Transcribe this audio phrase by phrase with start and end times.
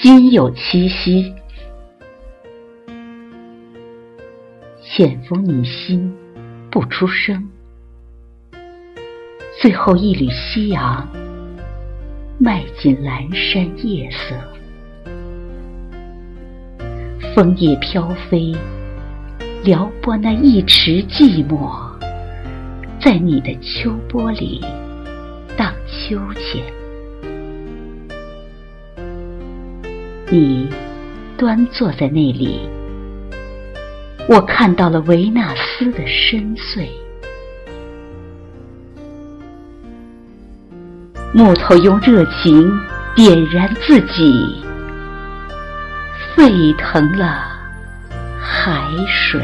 [0.00, 1.34] 今有七夕。
[4.80, 6.14] 浅拂你心，
[6.70, 7.48] 不出声。
[9.60, 11.08] 最后一缕夕阳，
[12.38, 14.36] 迈进阑珊夜色。
[17.34, 18.54] 枫叶飘飞，
[19.64, 21.76] 撩拨那一池寂寞，
[23.00, 24.64] 在你的秋波里
[25.56, 26.62] 荡秋千。
[30.30, 30.68] 你
[31.38, 32.68] 端坐在那里，
[34.28, 36.86] 我看到了维纳斯的深邃。
[41.32, 42.70] 木头用热情
[43.16, 44.62] 点燃自己，
[46.36, 47.46] 沸腾了
[48.38, 49.40] 海水。